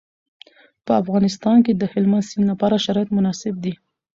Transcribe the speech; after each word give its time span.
په 0.85 0.91
افغانستان 1.01 1.57
کې 1.65 1.73
د 1.75 1.83
هلمند 1.93 2.27
سیند 2.29 2.47
لپاره 2.51 2.81
شرایط 2.85 3.09
مناسب 3.17 3.55
دي. 3.63 3.73